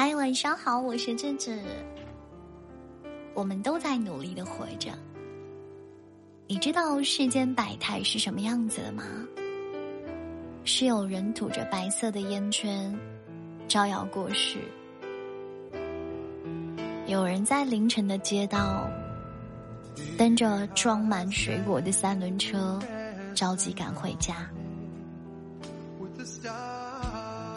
[0.00, 1.60] 嗨，晚上好，我是智智。
[3.34, 4.92] 我们都在努力的活着。
[6.46, 9.02] 你知道世间百态是什么样子的吗？
[10.62, 12.96] 是有人吐着白色的烟圈，
[13.66, 14.58] 招摇过市；
[17.08, 18.88] 有人在凌晨的街道，
[20.16, 22.78] 蹬着装满水果的三轮车，
[23.34, 24.48] 着急赶回家。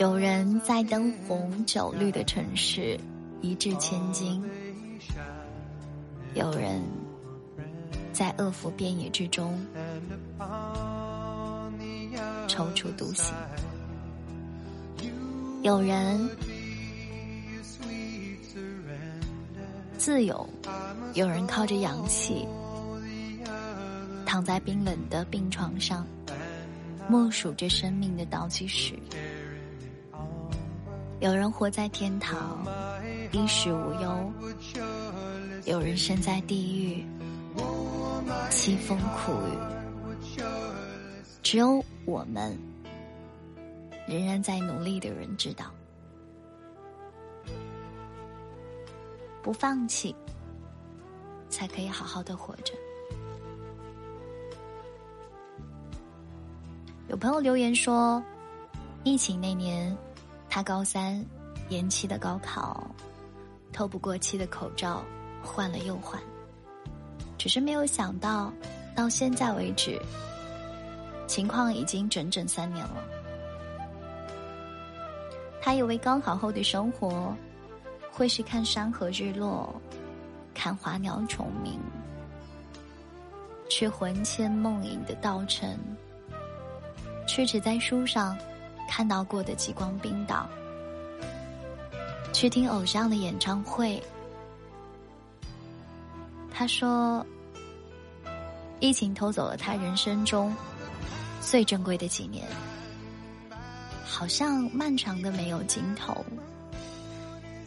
[0.02, 3.00] 有人在灯红酒绿的城市
[3.40, 4.44] 一掷千金，
[6.34, 6.82] 有人
[8.12, 9.64] 在恶福遍野之中
[12.48, 13.32] 踌躇独行，
[15.62, 16.28] 有人
[20.00, 20.50] 自由，
[21.14, 22.48] 有人靠着氧气
[24.26, 26.08] 躺在冰冷的病床上，
[27.08, 28.96] 默数着生命的倒计时。
[31.22, 32.66] 有人活在天堂，
[33.32, 34.32] 衣食无忧；
[35.66, 37.06] 有人身在地狱，
[38.50, 40.42] 凄风苦雨。
[41.44, 42.58] 只有我们，
[44.08, 45.66] 仍然在努力的人知道，
[49.44, 50.16] 不放弃，
[51.50, 52.74] 才可以好好的活着。
[57.10, 58.24] 有朋友留言说，
[59.04, 59.96] 疫情那年。
[60.54, 61.26] 他高三，
[61.70, 62.86] 延期的高考，
[63.72, 65.02] 透不过气的口罩
[65.42, 66.22] 换了又换，
[67.38, 68.52] 只是没有想到，
[68.94, 69.98] 到现在为止，
[71.26, 72.98] 情况已经整整三年了。
[75.62, 77.34] 他以为高考后的生活，
[78.12, 79.74] 会是看山河日落，
[80.54, 81.80] 看花鸟虫鸣，
[83.70, 85.80] 去魂牵梦萦的稻城，
[87.26, 88.38] 去只在书上。
[88.92, 90.50] 看到过的极光冰岛，
[92.34, 94.04] 去听偶像的演唱会。
[96.54, 97.26] 他说
[98.82, 100.54] ：“疫情偷走了他人生中
[101.40, 102.46] 最珍贵的几年，
[104.04, 106.26] 好像漫长的没有尽头。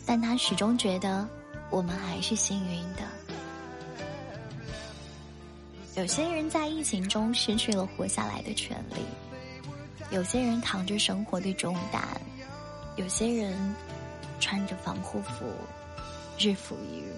[0.04, 1.26] 但他始终觉得
[1.70, 3.02] 我们还是幸运的。
[5.96, 8.96] 有些人在疫情中失去了活下来的权利。”
[10.14, 12.00] 有些人扛着生活的重担，
[12.94, 13.74] 有些人
[14.38, 15.44] 穿着防护服，
[16.38, 17.12] 日复一日。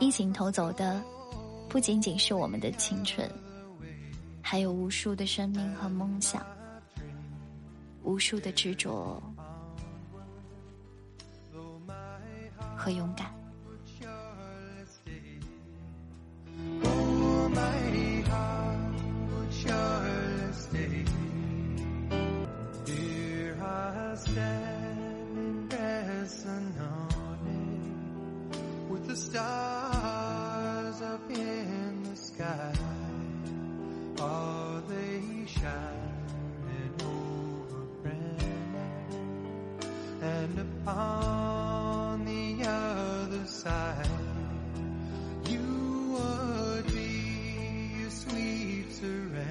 [0.00, 1.00] 疫情偷走的，
[1.68, 3.30] 不仅仅是我们的青春，
[4.42, 6.44] 还有无数的生命和梦想，
[8.02, 9.22] 无数的执着
[12.76, 13.37] 和勇敢。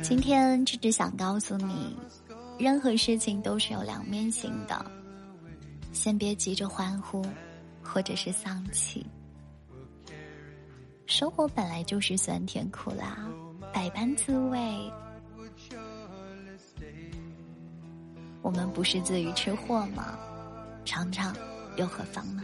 [0.07, 1.93] 今天只只想告诉你，
[2.57, 4.89] 任何事情都是有两面性的。
[5.91, 7.21] 先别急着欢呼，
[7.83, 9.05] 或者是丧气。
[11.07, 13.27] 生活本来就是酸甜苦辣，
[13.73, 14.89] 百般滋味。
[18.41, 20.17] 我们不是自娱吃货吗？
[20.85, 21.35] 尝尝
[21.75, 22.43] 又何妨呢？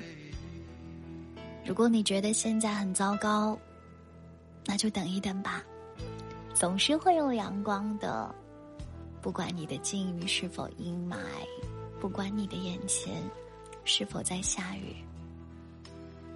[1.65, 3.57] 如果你觉得现在很糟糕，
[4.65, 5.63] 那就等一等吧。
[6.53, 8.33] 总是会有阳光的，
[9.21, 11.17] 不管你的境遇是否阴霾，
[11.99, 13.21] 不管你的眼前
[13.83, 14.95] 是否在下雨，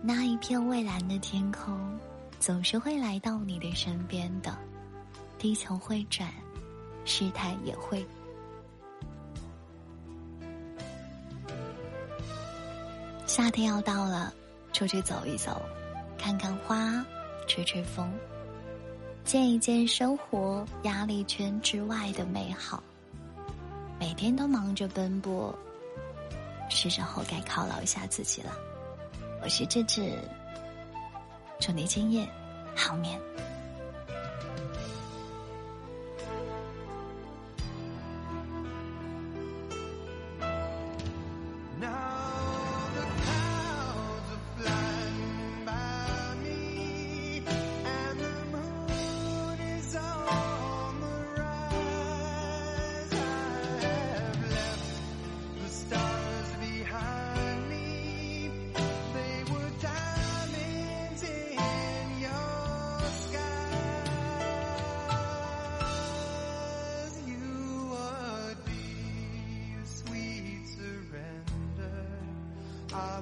[0.01, 1.97] 那一片蔚蓝的天空，
[2.39, 4.57] 总是会来到你的身边的。
[5.38, 6.27] 地球会转，
[7.06, 8.06] 事态也会。
[13.27, 14.33] 夏天要到了，
[14.74, 15.62] 出去走一走，
[16.18, 17.06] 看看花，
[17.47, 18.12] 吹吹风。
[19.27, 22.81] 见一见生活压力圈之外的美好。
[24.00, 25.53] 每天都忙着奔波，
[26.69, 28.57] 是时候该犒劳一下自己了。
[29.44, 30.18] 我是智智，
[31.59, 32.25] 祝你今夜
[32.74, 33.19] 好眠。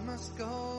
[0.05, 0.74] Must go.